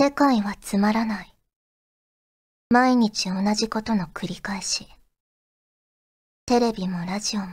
[0.00, 1.34] 世界はつまらない。
[2.70, 4.86] 毎日同じことの繰り返し。
[6.46, 7.48] テレビもラジオも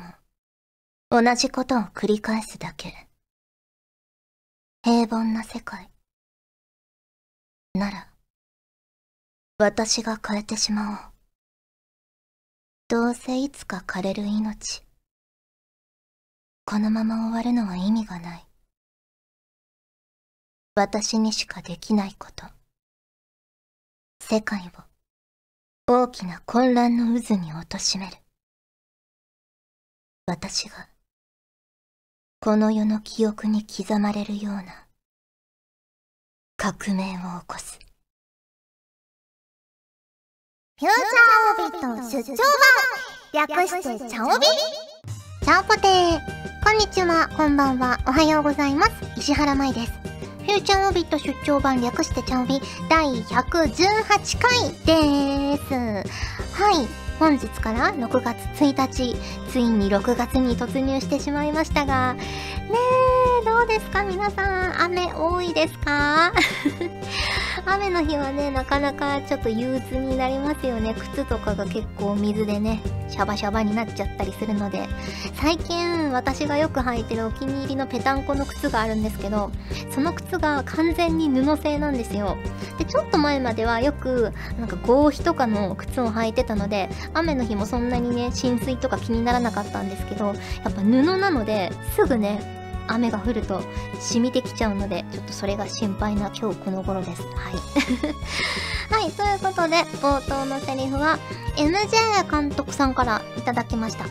[1.09, 3.07] 同じことを繰り返すだけ。
[4.83, 5.89] 平凡な世界。
[7.73, 8.09] なら、
[9.57, 10.99] 私が変えてしまおう。
[12.89, 14.83] どうせいつか枯れる命。
[16.63, 18.45] このまま終わるのは意味がない。
[20.77, 22.45] 私にしかできないこと。
[24.21, 24.59] 世界
[25.87, 28.17] を大きな混乱の渦に貶める。
[30.25, 30.89] 私が
[32.41, 34.85] この世の記憶に刻まれるような
[36.57, 37.79] 革命を起こす。
[40.77, 42.37] フューチャーオビット出張
[43.33, 44.45] 版略してチャオビ
[45.41, 46.19] チャオポテー
[46.65, 48.91] こんにちは、こんばんは、おはようございます。
[49.15, 50.04] 石原舞です。
[50.45, 56.13] フューチャーオビット出張版略してチャオビ第118回でーす。
[56.53, 57.05] はい。
[57.17, 59.15] 本日から6月1日、
[59.49, 64.03] ついに6月に突入してしまいましたが、ねー、どうですか？
[64.03, 66.31] 皆さん、雨多いですか？
[67.65, 70.93] 雨の日はね、なかなかちょっと憂鬱になりますよね。
[70.93, 74.87] 靴とかが結構水でね、シャバシャバになっちゃったりするので、
[75.35, 79.51] 最近私がよく履いてるお気に入りのペタンコの靴があるんですけど、
[79.91, 82.37] その靴が完全に布製なんですよ。
[82.77, 90.33] で、ちょっと前まではよく、なんか合皮とかの靴を履いてたので、雨の日もそんなにね、浸水とか気にならなかったんですけど、や
[90.69, 93.61] っぱ布なので、すぐね、雨が降ると
[93.99, 97.21] 染みてきちゃうので、ちょっとそれが心配な今日この頃です。
[97.21, 97.53] はい。
[98.89, 101.17] はい、ということで、冒頭のセリフは、
[101.57, 104.05] MJ 監督さんからいただきました。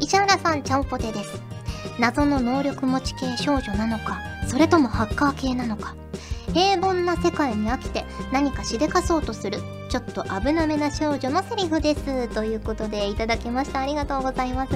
[0.00, 1.42] 石原さん、ちゃんぽてです。
[1.98, 5.94] 謎の能力持ち系少女なのか、それともハッカー系なのか。
[6.52, 12.28] 平凡な世界に飽きて何かしでかそうとするちょっと危なめな少女のセリフです。
[12.28, 13.80] ということでいただきました。
[13.80, 14.72] ありがとうございます。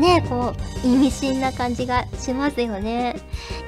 [0.00, 3.16] ねえこう意味深な感じがしますよね。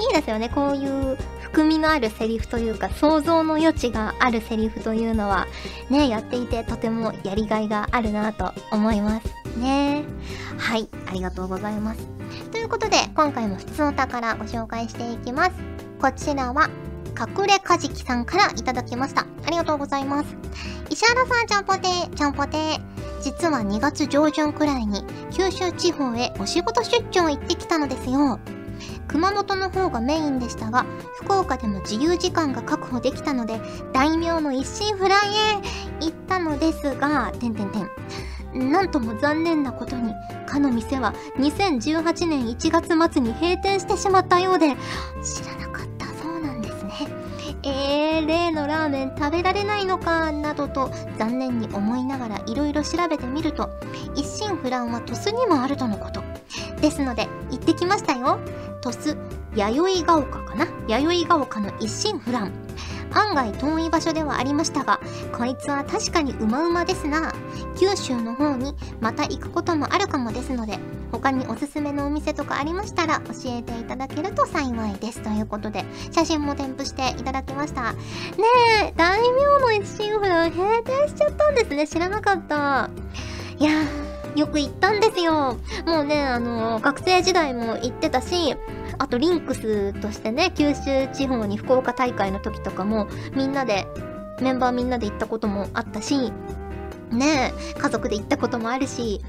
[0.01, 0.49] いいですよね。
[0.49, 5.47] こういう含みのあるセリフというか想像の余地があるセリフというのは
[5.91, 9.59] ねやっていてとてもやりがいがあるなと思います。
[9.59, 10.05] ね
[10.57, 10.89] はい。
[11.07, 12.01] ありがとうございます。
[12.51, 15.51] ということで今回も普通お宝ご紹介していきます。
[16.01, 16.71] こちらは
[17.19, 19.27] 隠れかじきさんからいただきました。
[19.45, 20.37] ありがとうございます。
[20.91, 22.99] 石原さん、ちゃんぽてー、ちゃんぽてー。
[23.21, 28.39] 実は2月上旬くらいに九州地方へお仕事出張行ってきたのですよ。
[29.09, 30.87] 熊本の方がメインでしたが、
[31.17, 33.61] 福岡でも自由時間が確保できたので、
[33.93, 35.55] 大名の一心不乱へ
[36.01, 38.71] 行ったのですが、てんてんてん。
[38.71, 40.15] なんとも残念なことに、
[40.47, 44.77] かの店は2018年1月末に閉店してしまったようで、
[45.23, 45.68] 知らな
[47.63, 53.71] えー、例のラーメン食べられないのか、などと残念に思いながらいろいろ調べてみると、
[54.15, 56.23] 一心不乱は鳥栖にもあるとのこと。
[56.81, 58.39] ですので、行ってきましたよ。
[58.81, 59.17] 鳥栖、
[59.57, 62.53] 弥生が丘かな弥生が丘の一心不乱。
[63.13, 65.01] 案外遠い場所ではありましたが、
[65.33, 67.33] こいつは確かにうまうまですな。
[67.79, 70.79] 九州の方にまた行くこともあるかもですので、
[71.13, 75.21] 他におすすめのお店とかありましたら教えていただけると幸いです。
[75.21, 77.93] ということで、写真も添付していただきました。
[77.93, 77.99] ね
[78.83, 81.87] え、大名の一心不乱閉店しちゃったんですね。
[81.87, 82.91] 知らなかった。
[83.59, 85.57] いやー、よく行ったんですよ。
[85.87, 88.57] もうね、あの、学生時代も行ってたし、
[88.99, 93.87] あとリンクスとしてね、九州地方に福岡大会の時とかも、みんなで、
[94.41, 96.33] メンバーみんなで行ったこともあったし、
[97.11, 99.21] ねえ、家族で行ったこともあるし、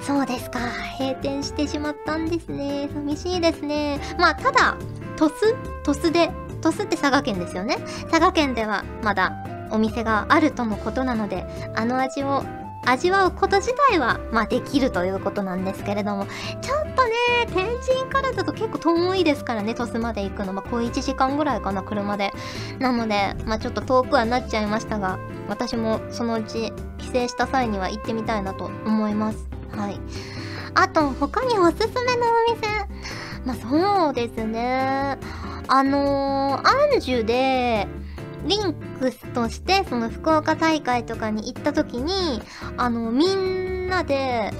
[0.00, 0.58] そうですか、
[0.98, 2.88] 閉店してしまったんですね。
[2.92, 4.00] 寂しいですね。
[4.18, 4.76] まあ、ただ、
[5.16, 7.78] 鳥栖鳥栖で、鳥栖って佐賀県ですよね。
[8.10, 9.32] 佐賀県ではまだ
[9.70, 11.44] お店があるとのことなので、
[11.74, 12.44] あの味を
[12.86, 16.26] 味わうこと自体は、まあできるということなんですけれども、
[16.60, 17.10] ちょっとね、
[17.48, 20.52] 天神からだと結構遠いですからね、鳥栖まで行くの。
[20.52, 22.32] まあ、小1時間ぐらいかな、車で。
[22.78, 25.18] なので、まあちょっと遠くはなっちゃいましたが、
[25.48, 29.48] 私もそのうち帰省した際には行ってみたいなと思います。
[29.70, 30.00] はい。
[30.74, 32.68] あと、他におすすめのお店。
[33.44, 35.18] まあそうですね。
[35.68, 37.86] あのー、アンジュで、
[38.46, 38.74] リン
[39.04, 42.40] クスとして、その福岡大会とかに行った時に、
[42.78, 44.50] あの、みんなで、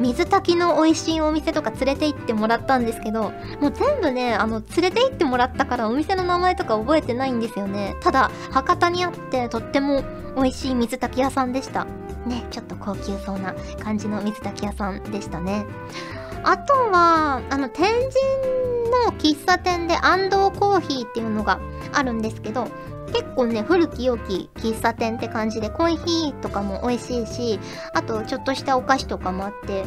[0.00, 3.30] 水炊きの美味しいお店とか連れて行ってもらったんですけど、
[3.60, 7.94] もう全部ね、あの、連れて行ってもらったからお店の名前とか覚えてないんですよね。
[8.00, 10.02] ただ、博多にあってとっても
[10.34, 11.84] 美味しい水炊き屋さんでした。
[12.26, 15.64] ね、ちょっと高級そうな感じの水炊き屋さんでしたね。
[16.42, 18.10] あとは、あの、天神
[18.90, 21.60] の喫茶店で安藤コーヒーっていうのが
[21.92, 22.66] あるんですけど、
[23.14, 27.60] 結構ね、古き良き喫茶店って感じで、コーヒーとかも美味しいし、
[27.94, 29.84] あとちょっとしたお菓子とかもあって、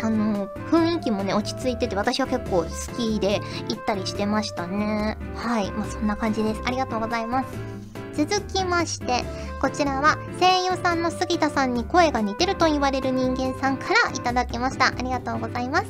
[0.00, 5.18] あの、雰囲気もね、落ち着いてて、私は結構好きで行ったりしてましたね。
[5.34, 5.72] はい。
[5.72, 6.62] まあ、そんな感じです。
[6.64, 7.77] ありがとうございます。
[8.26, 9.22] 続きまして、
[9.60, 14.86] こちらは声優さんの杉田さんに声が似てると言われる人間さんからいただきました。
[14.86, 15.86] ありがとうございます。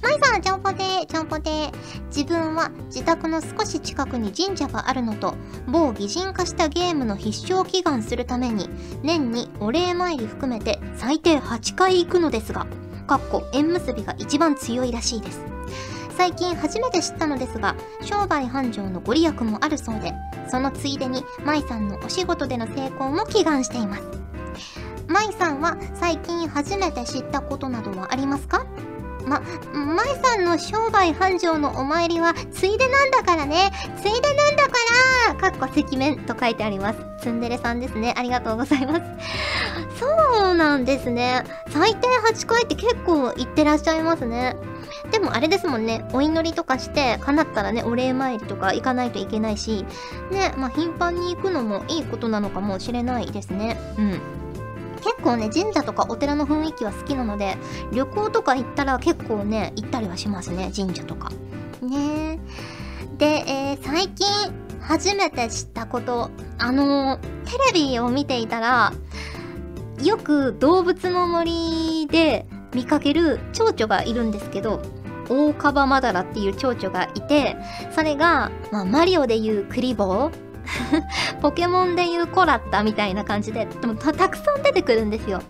[0.00, 1.72] まいさん、ちゃんぽてー、ちゃんぽてー。
[2.06, 5.34] 自分は自宅の少し近くに神社があるのと、
[5.66, 8.70] 某擬人化したゲームの必勝祈願するために、
[9.02, 12.68] 年にお礼参り含めて最低8回行くのですが、
[13.08, 15.40] かっこ縁結びが一番強いらしいです。
[16.16, 20.12] 最近初めて知ったのですが、商売繁盛のご利益もあるそうで、
[20.50, 24.02] そのついでに舞さんのお仕事での成功も祈願しています。
[25.08, 28.66] 舞さんは最近初めて知ったことなどはありますか？
[29.26, 29.40] ま、
[29.72, 33.70] 舞さんの商売繁盛のお参りはついでなんだからね。
[33.96, 34.72] ついでなんだか
[35.28, 36.98] らかっこ赤面と書いてあります。
[37.20, 38.14] ツンデレさんですね。
[38.16, 39.02] ありがとうございます。
[39.98, 41.44] そうなんですね。
[41.68, 44.56] 最低8回って結構言ってらっしゃいますね。
[45.12, 49.84] でもあれですもんね、お祈りとかして、叶ったらね、お礼参りとか行かないといけないし、
[50.30, 53.78] ね、まあ頻繁に行くのもいいことなのかもしれないですね。
[53.98, 54.20] うん。
[55.02, 57.56] 結構ね、神社とかお寺の雰囲気は好きなので、
[57.92, 61.30] 旅行とか行ったら結構ね、行ったりはしますね、神社とか。
[61.82, 62.38] ね
[63.18, 64.26] で、えー、最近
[64.80, 68.92] 初めて知ったこと、あのー、テレビを見ていたら、
[70.02, 74.82] よく動物の森で見かける蝶々がいるんですけど、
[75.32, 77.56] オオカバマダラっていう蝶々がいて、
[77.90, 80.32] それが、まあ、マリオでいうクリボー
[81.42, 85.42] ポケモンでいうコラッタみたいな感じで、でもたくさん出てくるんですよ。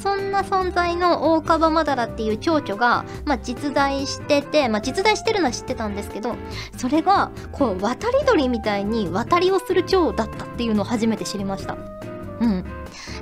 [0.00, 6.36] そんな存在のオオカバマダラっていう蝶々が、まあ、実在してて、まあ、実在してるのは知ってたんですけど、
[6.76, 11.76] それが、こう、渡り鳥みたいに渡りをする蝶だったっていうのを初めて知りました。
[12.40, 12.64] うん。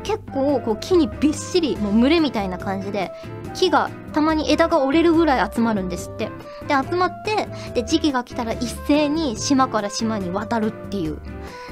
[0.03, 3.11] 結構こう木にびっしりもう群れみたいな感じで
[3.55, 6.27] 木がたまに枝が折れるぐらい集まるんですって
[6.69, 11.21] で集まってで時期が来たら一斉に島から島に渡るっていう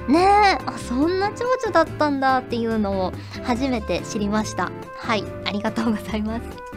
[0.09, 3.13] ねえあそんな蝶々だったんだっていうのを
[3.45, 6.73] 初めて知りましたはいありがとうございます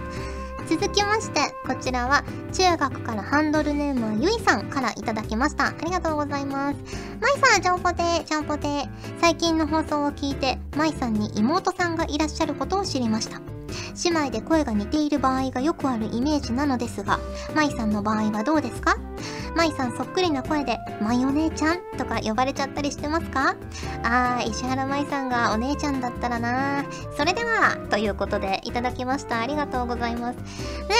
[0.67, 5.67] 続きまして、こちらは中学からハンドルネームはゆいさんからいただきました。
[5.67, 6.79] ありがとうございます。
[7.21, 8.89] まいさん、ちゃんぽてー、ちゃんぽてー。
[9.21, 13.54] 最近の放送を聞いて、まいさんに妹さんがいらっしゃることを知りました。
[14.03, 17.19] 姉妹で声が似ている場合がよくあるイメージなのですが、
[17.55, 18.97] 舞さんの場合はどうですか？
[19.55, 23.55] 舞さんそっくりな声で、舞お姉ちゃんとか呼ばれちゃったりしてますか？
[24.03, 26.83] あー、石原舞さんがお姉ちゃんだったらな
[27.17, 29.39] それでは、ということでいただきました。
[29.39, 30.35] ありがとうございます。
[30.35, 30.43] ね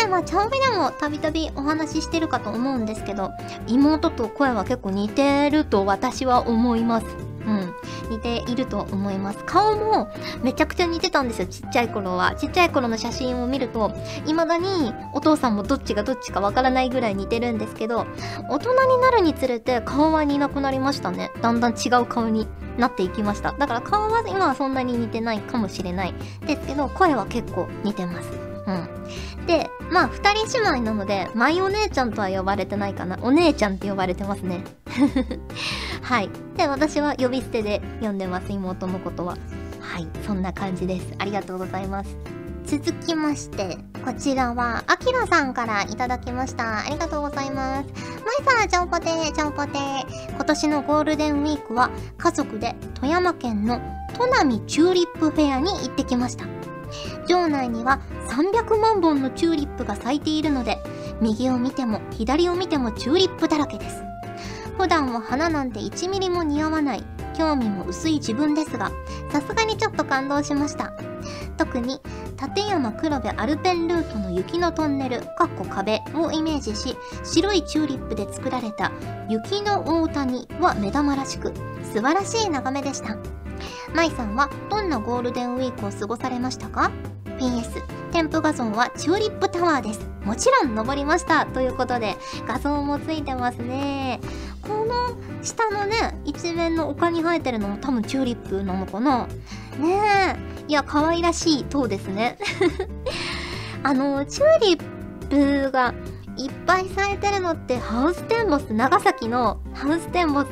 [0.06, 3.31] え、まあ、チャオビでもたびたびお話ししてるかと思うんですけど、
[3.68, 7.07] 妹と声は結構似てると私は思います。
[7.45, 7.74] うん。
[8.10, 9.40] 似ていると思います。
[9.46, 10.10] 顔も
[10.44, 12.36] めちゃくちゃ似てたんですよ、ちっちゃい頃は。
[12.36, 13.92] ちっちゃい頃の写真を見ると、
[14.25, 18.06] 未だにお父さんもどっちがどっちかわからないぐらい似てるんですけど、
[18.50, 21.31] 大人になるにつれて顔は似なくなりましたね。
[21.42, 22.48] だんだん違う顔に
[22.78, 23.54] なっていきました。
[23.54, 26.13] だから顔は今はそんなに似てないかもしれない
[26.46, 28.34] ですけど、声は結構似てます。
[28.67, 29.45] うん。
[29.45, 33.17] で、まあ、二人姉妹なので、舞お姉ちゃんとは呼ばれてないかな。
[33.21, 34.63] お姉ちゃんって呼ばれてますね。
[36.01, 36.29] はい。
[36.57, 39.37] で、私は呼び捨てで呼んでます、妹のことは。
[39.80, 40.07] はい。
[40.25, 41.13] そんな感じです。
[41.19, 42.18] ありがとうございます。
[42.66, 46.80] 続きまして、こちらは、あきらさんからいただきました。
[46.80, 47.90] ありがとうございます。
[48.25, 50.35] まいさん、ちゃんぽてー、ちゃんぽてー。
[50.35, 53.80] 今年のゴールデンウィークは、家族で富山県の
[54.18, 56.45] 砺波チューリップフェアに行ってきました。
[57.28, 60.77] 場内には300万本のチューリップが咲いているので、
[61.21, 64.03] 右を見ても左を見てもチューリップだらけです。
[64.77, 67.03] 普段は花なんて1ミリも似合わない、
[67.37, 68.91] 興味も薄い自分ですが、
[69.31, 70.91] さすがにちょっと感動しました。
[71.57, 72.01] 特に、
[72.37, 78.91] 立山黒部アルペンルートの雪のトンネル、かっこ壁をイメージし、白いチューリップで作られた
[79.29, 81.53] 雪の大谷は目玉らしく、
[81.94, 83.15] 素晴らしい眺めでした。
[83.94, 86.91] 舞さんはどんなゴールデンウィークを過ごされましたか？
[87.39, 90.07] ?PS、添付画像はチューリップタワーです。
[90.23, 91.45] もちろん登りました。
[91.45, 92.15] ということで、
[92.47, 94.19] 画像もついてますね。
[94.61, 99.27] この下のね、一面の丘に生えてるのも多分チューリップなのかな
[99.80, 100.65] ねえ。
[100.68, 102.37] いや、可愛らしい塔ですね。
[103.83, 105.94] あの、チューリップが
[106.37, 110.47] いっぱい咲いてるのってハウステンボス、長崎のハウステンボス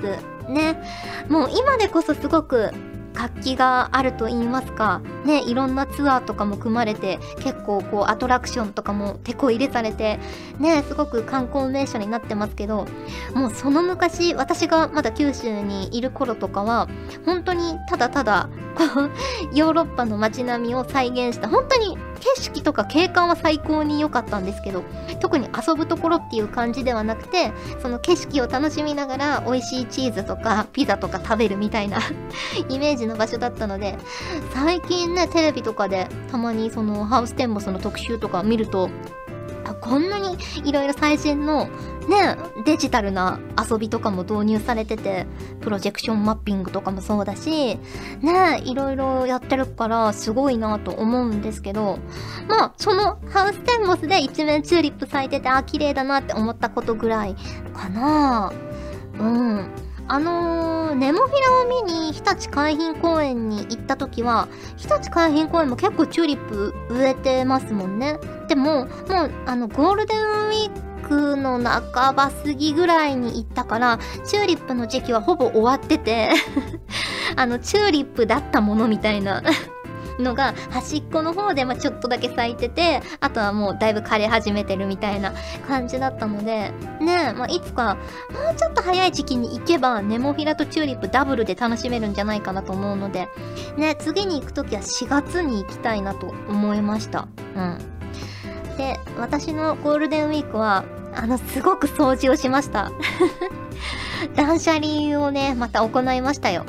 [0.49, 0.81] ね。
[1.29, 2.71] もう今でこそすごく
[3.13, 10.19] 活気があると言いますかねいろんなツアーとかも組まれて結構こうアトラクションとかも手こ入れされて
[10.59, 12.85] ねすごく観光名所になってますけど
[13.33, 16.89] もうその昔私がまだ九州にいる頃とかは
[17.25, 24.83] 本当にただただこうヨーロッパの街並みを再現した本当に景色とか景観は最高に良かったんですけど
[25.19, 27.51] 特に遊ぶところっていう感じではなくて
[27.81, 31.99] その景色を楽しみながら美味しいチーズとかピザとか食べるみたいな
[32.69, 33.97] イメージの場所だったので
[34.53, 38.89] 最近ねテレビとかでたまにそのハウステンボスの特集とか見ると
[39.83, 41.65] こんなにいろいろ最新の
[42.07, 45.25] ねデジタルな遊びとかも導入されてて
[45.59, 47.77] プロジェクションマッピングとかもそうだし
[48.21, 51.99] ねいろいろやってるからすごいなと思うんですけど
[52.47, 57.35] まあそのハウステンボスで一面チューリップ咲いててあ綺麗だなって思ったことぐらい
[57.73, 58.53] かな。
[59.19, 59.71] うん。
[60.07, 68.19] あのー、ネモフィラを見に日立海浜公園に行った時は日立海浜公園も結構チューリップ植えてますもんね。
[68.47, 68.89] でももう
[69.45, 76.29] あのゴールデンウィークの半ば過ぎぐらいに行ったからチューリップの時期はほぼ終わってて
[77.35, 79.41] あのチューリップだったものみたいな。
[80.19, 85.33] のが端っこの方でまちょっとだけ咲いててあとはもうだいぶ枯れ始めてるみたいな
[85.67, 93.27] 感じだったのでねまあ、いつかもうちょっと早い時期に行けばネモフィラとチューリップダブルで楽しめるんじゃないかなと思うので
[93.77, 97.27] ね次に行く時は4月に行きたいなと思いました。
[97.55, 97.77] うん。
[98.77, 100.83] で私のゴールデンウィークは
[101.15, 102.91] あのすごく掃除をしました
[104.35, 106.65] 断捨離をねまた行いましたよ。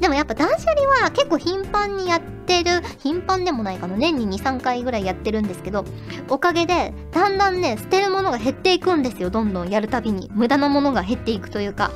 [0.00, 5.84] でもやっぱ断捨離は結構頻繁にやってる、頻繁でもないかな、年に2、3回ぐらいやってるんですけど、
[6.28, 10.30] おかげで、だんだんね、捨てるものが減っていくんですよ、どんどんやるたびに。
[10.32, 11.90] 無駄なものが減っていくというか。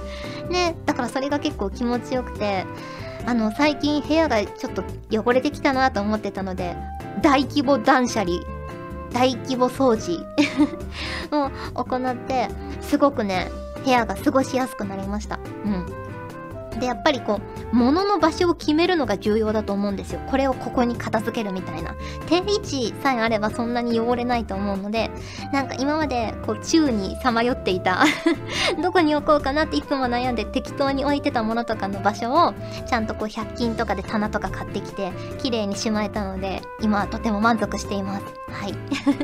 [0.50, 2.66] ね、だからそれが結構気持ちよくて、
[3.24, 6.76] あの、最近部屋がちょっと汚れてきたなと思ってたので、
[7.22, 8.40] 大規模断捨離、
[9.12, 10.24] 大規模掃除
[11.30, 11.50] を
[11.84, 12.48] 行って、
[12.80, 13.50] すごくね、
[13.84, 15.38] 部屋が過ごしやすくなりました。
[15.64, 16.01] うん。
[16.78, 17.40] でやっぱりこ
[17.72, 20.20] う物の場所を決めるのが重要だと思うんですよ。
[20.30, 21.94] これをここに片付けるみたいな。
[22.26, 25.10] 定位置さえあればそんなに汚れないと思うので
[25.52, 28.04] なんか今までこう宙にさまよっていた
[28.82, 32.54] どこに置こうかなっていつも悩んで適当に置いてたものとかの場所を
[32.86, 38.24] ちゃんとこう100均とかで棚とか買ってきて綺麗にしまえたので今はとても満足しています。
[38.50, 38.74] はい。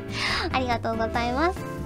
[0.52, 1.77] ありがとうございます。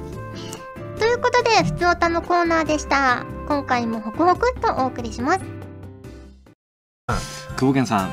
[0.99, 3.25] ということで、ふつおたのコーナーでした。
[3.47, 5.41] 今回もホクホクっとお送りします。
[7.57, 8.13] 久保健さん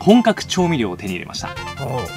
[0.00, 1.48] 本格調味料を手に入れました。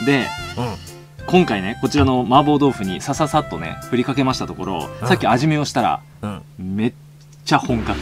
[0.06, 0.26] で、
[0.58, 6.94] うん、今回ねこちらの麻婆豆腐にさささっとね振りかけましたところ、うん、さっき味見をしたら、うん、めっ
[7.46, 8.00] ちゃ本格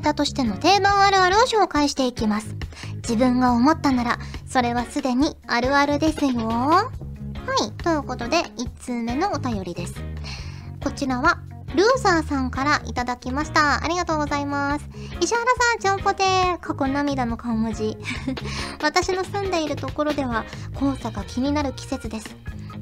[0.00, 2.56] ネタとしての定番あるあるを紹介していきます。
[3.06, 6.48] 自分が思ったなら、それはすでにあるあるですよ。
[6.48, 6.90] は
[7.68, 7.70] い。
[7.84, 9.96] ということで、1通目のお便りです。
[10.82, 11.40] こちらは、
[11.74, 13.84] ルーザーさんからいただきました。
[13.84, 14.88] ありがとうございます。
[15.20, 16.58] 石原さん、ちょんぽてー。
[16.60, 17.98] 過去涙の顔文字。
[18.82, 20.46] 私の住んでいるところでは、
[20.78, 22.34] 黄砂が気になる季節です。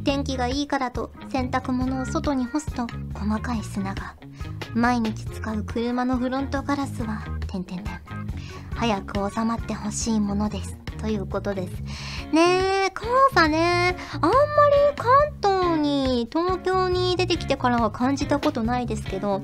[0.04, 4.14] 天気がいいからと洗濯物を外に干すと細かい砂が
[4.74, 8.00] 毎日使う車のフロントガラスは、てんてんてん。
[8.74, 10.76] 早く収まってほしいものです。
[11.00, 11.72] ということです。
[12.32, 14.36] ねえ、黄砂ね、あんまり
[14.96, 19.42] 関東に、東京に出てきてからは感じたことないですけど、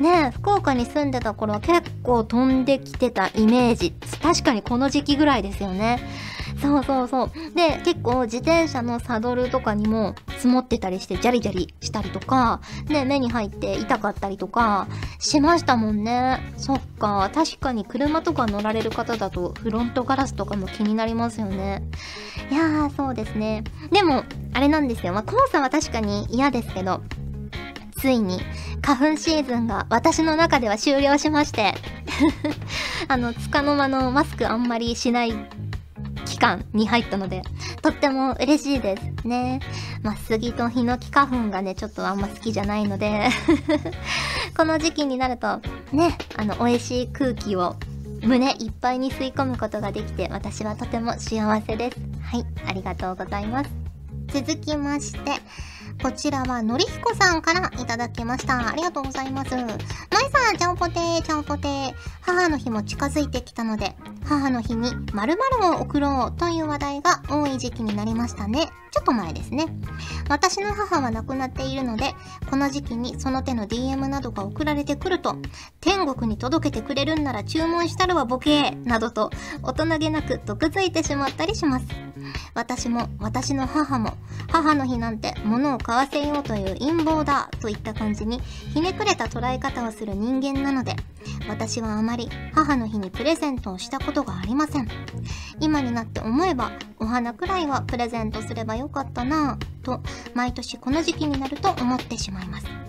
[0.00, 3.92] ねえ、福岡に住んでた頃は結構飛んできてたイメージ。
[4.22, 6.00] 確かにこの時期ぐらいですよね。
[6.60, 7.30] そうそうそう。
[7.54, 14.86] で、結構自転車のサドルとかにも積もってたりしてジャリジャリしたりとか、ね、目に入って痛かったりとか
[15.18, 16.40] しましたもんね。
[16.56, 17.30] そっか。
[17.34, 21.82] 確かに車とか乗られる方だとフロントガラスとかも気になりますよね。
[22.50, 23.64] いやー、そうですね。
[23.90, 25.12] でも、あれなんですよ。
[25.12, 27.02] まあ、黄砂は確かに嫌ですけど、
[27.98, 28.40] ついに
[28.82, 31.74] 花粉シーズンが私の中では終了しまして
[33.08, 35.34] あの、つかの間のマスクあんまりしない
[36.36, 37.42] 期間に入ったので、
[37.80, 39.60] とっても嬉しいですね。
[40.02, 43.28] まあ、杉とヒノキ花粉がね、ちょっとあんま好きじゃないので
[44.54, 45.60] この時期になると、
[45.92, 47.76] ね、あの、美味しい空気を
[48.22, 51.96] 胸いっぱいに吸い込むことができて、私はとても幸せです。
[52.20, 53.70] はい、ありがとうございます。
[54.28, 55.32] 続きまして、
[56.02, 58.68] こちらはのりひこさんからいただきました。
[58.68, 59.54] ありがとうございます。
[59.54, 59.66] まい
[60.30, 61.94] さん、ちゃんぽてー、ちゃんぽてー。
[62.20, 68.70] 母の日も近づいてきたので、母の日に〇〇を送ろうという話題が多い時期になりましたね。
[68.90, 69.66] ちょっと前ですね。
[70.28, 72.14] 私の母は亡くなっているので、
[72.48, 75.36] この時期にその手の DM などが送られてくると、
[75.80, 79.30] 天国に届けてくれるんなら注文したるわボケーなどと
[79.62, 81.86] 大人げなく毒づいてしまったりします。
[82.54, 84.14] 私も私の母も
[84.48, 88.40] 母の日なんて物を買わせようという陰謀だといった感じに
[88.74, 90.96] ひねくれた捉え方をする人間なので
[91.48, 94.88] 私はあまり母の日にプレゼントをしたことがありません。
[95.60, 100.00] 今になって思えばお花くらいはプレゼントすればよかったなぁと
[100.34, 102.85] 毎年この時期になると思ってしまいます。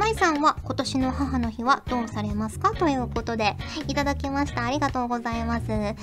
[0.00, 2.70] まいさんは今年の母の日はどうされますか？
[2.70, 3.54] ということで、
[3.86, 4.64] いただきました。
[4.64, 5.68] ありがとうございます。
[5.68, 5.94] ね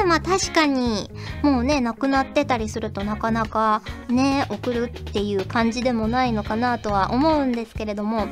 [0.00, 1.08] え、まあ確かに、
[1.44, 8.26] もうね、亡くなってたりするとなかなかね、送るっていう感じでもないのかなとは思うんですけれども、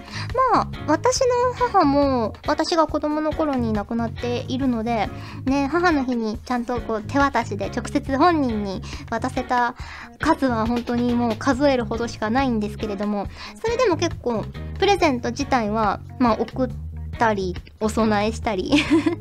[0.53, 5.09] まあ、私の母も、私が子供の頃に亡くなっているので、
[5.45, 9.77] ね、母の日にちゃんとこう手渡しで直接本人に渡せた
[10.19, 13.29] 数は本当にもう数えるほどしかないんですけれども、
[13.63, 14.45] それでも結構、
[14.81, 16.71] プレゼント自体は、まあ、送っ
[17.19, 18.73] たり、お供えしたり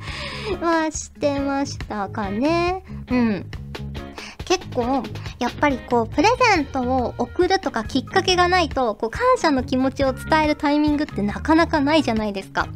[0.62, 2.84] はしてましたかね。
[3.10, 3.46] うん。
[4.46, 5.03] 結構、
[5.39, 12.67] やっぱりこう、プレゼントを送るとかきっかけがないと、こう、感謝の気持ちを伝えるタイミングってなかなかないじゃないですか。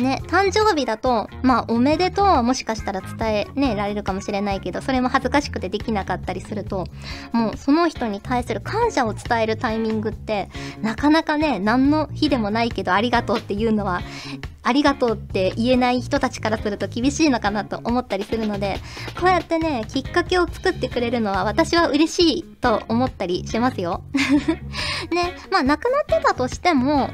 [0.00, 6.86] ね、誕生日だと、まあ、おめでとうはもしかしたら伝え、ね、られるかもしれないけど、それも恥ずかしくてできなかったりすると、
[7.32, 10.48] もうその人に対する感謝を伝えるタイミングって、
[10.82, 14.02] なかなかね、何の日でもないけどありがとうっていうのは、
[14.62, 18.78] ありがとうって言えない人たちからすると厳しいのかなと思ったりするので、
[19.18, 24.02] こうやってね、きっかけを作ってくれるのは私は嬉しいと思ったりしますよ。
[25.10, 27.10] ね、まあ亡くなってたとしても、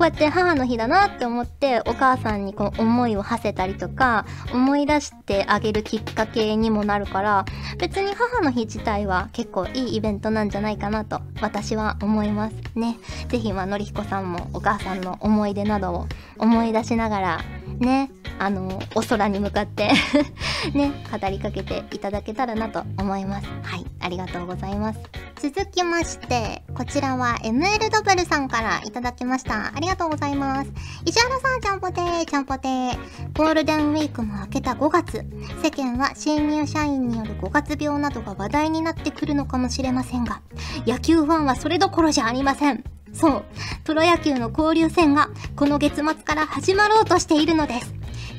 [0.00, 7.44] こうやって母の日だなって思ってお母さんにこう思いを馳せたりとか思い出してあげるきっかけにもなるから
[7.76, 12.96] 別に母の日自体は結構いいイベントなんじゃないかなと私は思いますね。
[13.28, 16.06] ぜひまあのりひこさんもお母さんの思い出などを
[16.38, 17.40] 思い出しながら
[17.78, 19.90] ねあのお空に向かって
[20.72, 23.46] ね語りかけていただけたらなと思います。
[23.62, 25.00] はいありがとうございます。
[25.36, 29.72] 続きましてこちらは ML ドブルさんからいただきました。
[29.74, 30.70] ありがとうございます。
[31.04, 32.98] 石原さんちゃんぽてーちゃんぽてー。
[33.36, 35.24] ゴールデンウィークも明けた5月。
[35.62, 40.40] 世間は新入社員による5月病などが話題になってくるのかもしれませんが
[40.86, 42.84] 野球ファンはそれどころじゃありません。
[43.12, 43.44] そう、
[43.84, 47.94] プロ野球の交流戦がこの月末から始まろうとしているのです。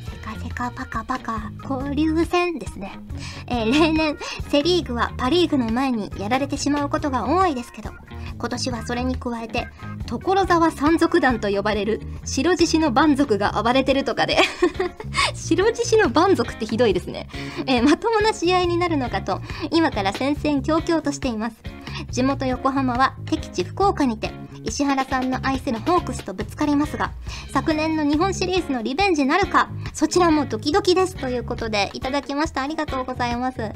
[0.10, 2.98] せかせかパカパカ交流戦ですね。
[3.48, 4.18] えー、例年、
[4.50, 7.92] セリーグはパリーグの前にやられてしまうことが多いですけど、
[8.38, 9.68] 今年はそれに加えて、
[10.08, 14.38] 所沢山賊団と呼ばれる白獅子の蛮族が暴れてるとかで
[15.36, 17.28] 白獅子の蛮族ってひどいですね。
[17.68, 21.58] えー、まともな試合になるのかと、今から戦々恐々としています。
[22.10, 24.32] 地元横浜は敵地福岡にて、
[24.64, 27.12] 石原さんの愛するホークスとぶつかりますが、
[27.54, 32.62] 昨年の日本シリーズのリベンジなるか、そちらもドキドキですということでいただきました。
[32.62, 33.60] ありがとうございます。
[33.60, 33.74] ね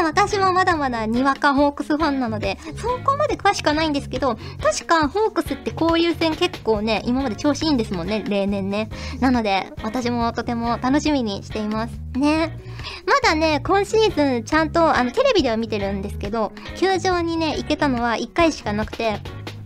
[0.00, 8.90] え、私もまだまだにわかホークスファンなので、そこまで詳しくはないんですけど、確かホークスって交流戦結構ね、今まで調子いいんですもんね、例年ね。
[9.20, 12.00] なので、私もとても楽しみにしています。
[12.14, 12.58] ね。
[13.06, 19.20] まだね、今シーズンちゃんと、あの、テレビでは見てるんですけど、球場にね、行けたのは1回しかなくて、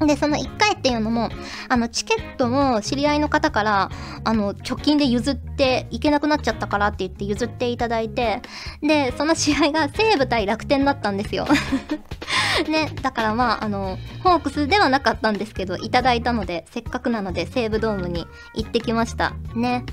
[0.07, 1.31] で、その1回っていうのも、
[1.69, 3.91] あの、チケットの知り合いの方から、
[4.25, 8.43] あの、直近で譲って行けなくなっちゃったからって言って譲っていただいて、
[8.83, 11.47] で、その試合が 西武対楽天だったんですよ。
[12.69, 19.33] ね、だからまあ、あの、ホークスではなかったんですけど、いただいたので、せっかくなので西武ドームに行ってきました。
[19.55, 19.85] ね。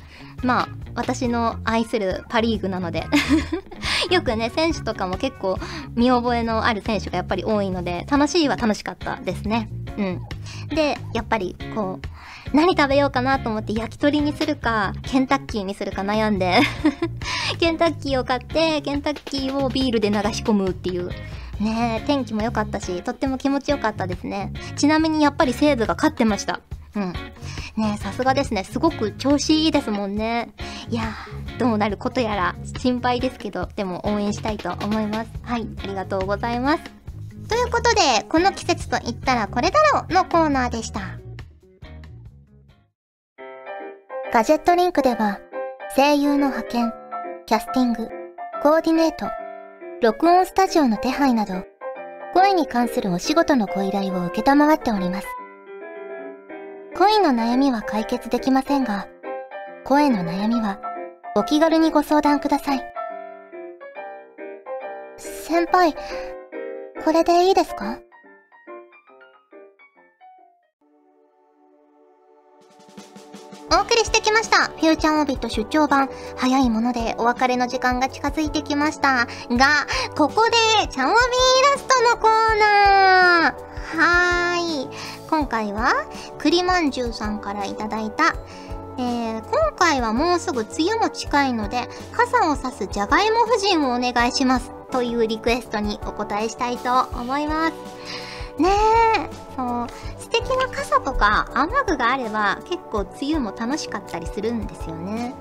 [0.44, 3.06] まあ、私の愛するパリーグなので
[4.10, 5.58] よくね、選手とかも結構
[5.96, 9.70] 見覚えのある選手がやっぱり多いので、楽しいは楽しかったですね。
[10.00, 10.76] うん。
[10.76, 16.60] で、やっぱりこう、何食べようかなと思って焼き鳥にするか、ケンタッキーにするか悩んで
[17.60, 21.10] ケンタッキーを買って、ケンタッキーをビールで流し込むっていう。
[21.60, 24.54] ねえ、天気も良かったし、とっても気持ちよかったですね。
[24.78, 26.62] ちなみにやっぱり西武が勝ってました。
[26.96, 27.14] うん。
[27.76, 28.64] ねさすがですね。
[28.64, 30.54] すごく調子いいですもんね。
[30.90, 31.04] いや
[31.60, 35.30] どうなることやら心配ですけど、でも応援したいと思います。
[35.44, 36.99] はい、ありがとうございます。
[37.50, 41.02] ということで、この季節と言ったらこれだろうのコーナーでした。
[44.32, 45.40] ガジェットリンクでは、
[45.96, 46.94] 声優の派遣、
[47.48, 48.08] キャスティング、
[48.62, 49.26] コーディネート、
[50.02, 51.66] 録音スタジオの手配など、
[52.34, 55.28] 声に関するお仕事のご依頼を受けたまわっております。
[56.96, 59.08] 恋の悩みは解決できませんが、
[59.84, 60.80] 声の悩みは
[61.36, 62.94] お気軽にご相談ください。
[65.18, 65.96] 先輩、
[67.04, 68.00] これでいいですか？
[73.72, 74.66] お送りしてきました。
[74.66, 76.10] フューチャーオービット出張版。
[76.38, 79.26] 早いものでお別れの時間が近づいてきました。
[79.50, 81.18] が、ここで、チャオビーイ
[81.72, 84.90] ラストのコーナーはーい。
[85.30, 85.94] 今回は、
[86.40, 88.36] 栗まんじゅうさんからいただいた、
[88.98, 94.72] えー、今回はもうすぐ梅雨も近いので、傘を差すじゃがいも夫人をお願いします。
[94.92, 97.74] というリクエストにお答えしたいと思います。
[98.62, 98.70] ね
[99.18, 99.88] え、そう、
[100.20, 105.34] 素敵な傘とか雨具があれば結構梅雨も楽しかったりするんですよね。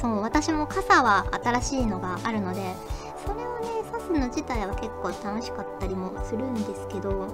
[0.00, 2.74] そう、私も傘は新しいのがあるので、
[3.24, 7.28] それをね、刺すの自体は結構楽しかったりもするんですけど、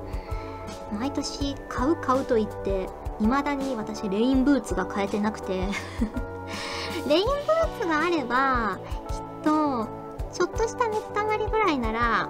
[0.92, 5.48] 毎年買う買うと言って、未だに私レインブーツが買えてなくて
[7.08, 10.01] レインブーツがあれば、きっと、
[10.32, 12.28] ちょっとした水たまりぐらいなら、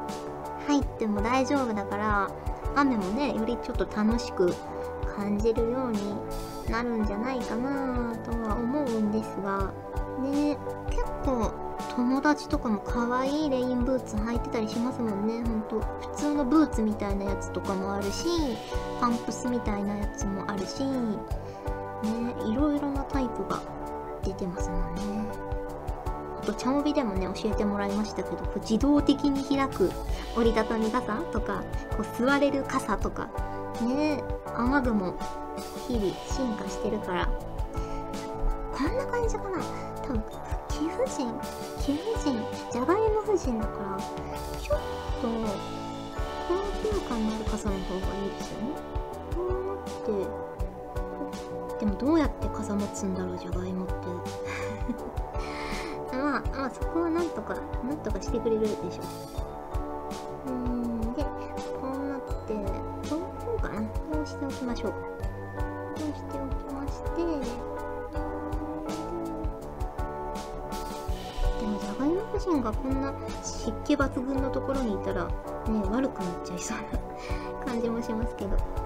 [0.66, 2.30] 入っても大丈夫だから、
[2.74, 4.54] 雨もねよりちょっと楽しく
[5.16, 6.14] 感じるように
[6.70, 9.72] なるんじゃないかなとは思うんですが
[10.22, 10.56] ね
[10.88, 11.52] 結構
[11.94, 15.42] 友達とかも可愛いレインブーツ履いてたりしますもんね。
[15.44, 18.26] ほんと普通のブーツみたいなやつとかもあるし
[19.00, 21.18] パンプスみたいなやつもあるしね
[22.46, 23.60] いろいろなタイプが
[24.22, 25.51] 出てますもんね。
[26.46, 29.90] と、チャモビでもね、教えてもらいましたけど、こう自動的に開く
[30.37, 31.62] 折りたたみ傘とか、
[31.96, 33.28] こう座れる傘とか、
[33.81, 34.22] ね
[34.57, 35.14] 雨具も
[35.88, 37.28] 日々進化してるから、
[38.72, 39.59] こんな感じかな
[40.02, 40.22] 多分、
[40.68, 41.33] 貴婦人
[41.81, 43.98] 貴婦人じゃがいも婦人だから、
[44.61, 44.78] ちょっ
[45.20, 45.28] と、
[46.48, 48.66] 高級感のある傘の方がいいですよね。
[49.35, 49.85] こうなっ
[51.78, 53.94] て、でもどうやって傘持つんだろう、じゃがいもって。
[56.22, 59.02] まあ、まあ、そこはなんとか、なんとかしてくれるでしょ
[60.46, 60.50] う。
[60.50, 62.54] うん、で、こうなって、
[63.11, 63.16] ど
[63.56, 64.92] うかなこうしておきましょう。
[64.92, 64.98] こ
[65.96, 67.16] うしておきまして、
[71.61, 75.32] でも、じゃがいも夫人がこんな湿気抜群のところにいたら、ね、
[75.90, 78.82] 悪くなっちゃいそうな感じもしますけど。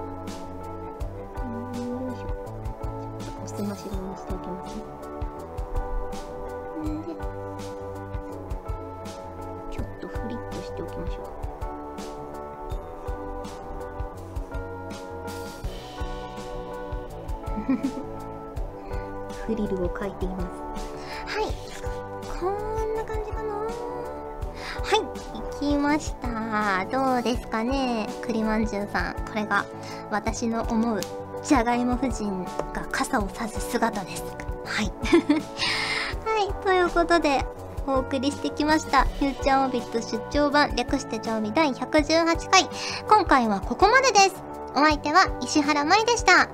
[28.64, 29.66] さんこれが
[30.10, 31.00] 私の思う
[31.42, 34.24] じゃがいも夫人が傘を差す姿です。
[34.64, 34.92] はい。
[36.24, 37.44] はいということで
[37.86, 42.68] お送りしてきました「フューチャーオービット出張版略して調味第118回」
[43.08, 44.42] 今回はここまでです。
[44.74, 46.48] お相手は石原舞でした。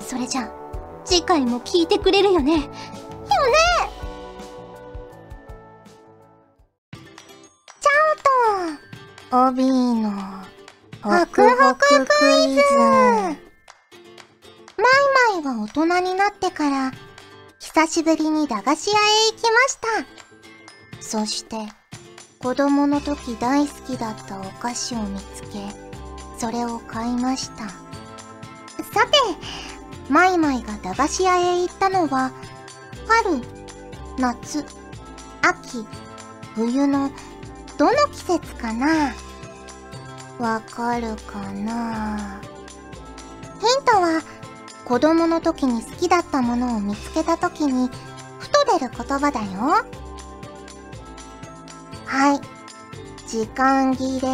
[0.00, 0.50] それじゃあ
[1.04, 2.52] 次回も聞いてくれるよね。
[2.52, 2.70] よね。
[7.80, 10.45] ちゃんと OB の
[11.06, 11.94] ホクホクク
[12.48, 12.60] イズ。
[12.76, 13.36] マイ
[15.34, 16.90] マイは大人になってから、
[17.60, 19.78] 久しぶりに駄菓子屋へ行きまし
[20.98, 21.00] た。
[21.00, 21.58] そして、
[22.40, 25.48] 子供の時大好きだったお菓子を見つけ、
[26.38, 27.68] それを買いました。
[27.68, 29.12] さて、
[30.08, 32.32] マイマイが駄菓子屋へ行ったのは、
[33.06, 33.42] 春、
[34.18, 34.64] 夏、
[35.42, 35.86] 秋、
[36.56, 37.12] 冬の
[37.78, 39.14] どの季節かな？
[40.38, 42.40] わかるかな？
[43.58, 44.22] ヒントは、
[44.84, 47.88] 子供の時に好きだったものを見つけた時に、
[48.38, 49.84] ふと出る言葉だよ。
[52.04, 52.40] はい。
[53.26, 54.28] 時間切れ。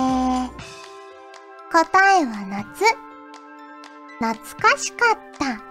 [1.71, 2.85] 答えは夏。
[4.19, 5.63] 懐かしかった。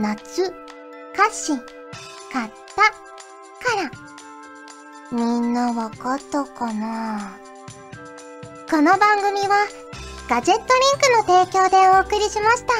[0.00, 0.52] 夏、
[1.14, 1.52] 歌詞、
[2.32, 2.90] 買ったか
[3.82, 3.90] ら。
[5.12, 7.38] みんなわかったかな？
[8.68, 9.66] この番組は
[10.28, 12.72] ガジェットリンクの提供でお送りしました。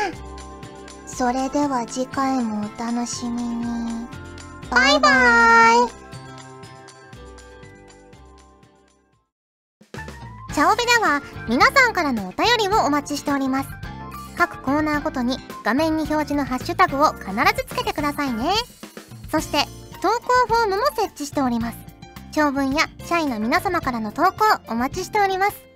[1.07, 3.65] それでは次回もお楽しみに。
[4.69, 5.91] バイバーイ
[10.53, 13.69] チャオベでは皆さんからのお便りをお待ちしております。
[14.37, 18.51] 各コーナーごとに画面に表示のハッシュタグを必ずつけてくださいね。
[19.31, 19.65] そして
[20.03, 21.79] 投稿フォームも設置しております
[22.33, 24.33] 長文や社員の皆様からの投稿
[24.69, 25.76] お待ちしております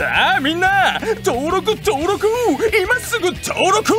[0.00, 2.26] さあみんな登録登録。
[2.82, 3.92] 今すぐ登録